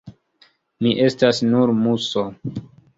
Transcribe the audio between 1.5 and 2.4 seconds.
nur muso.